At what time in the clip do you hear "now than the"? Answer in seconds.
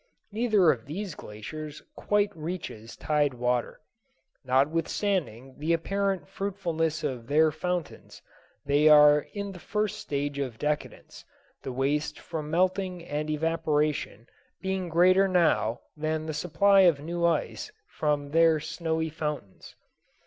15.27-16.33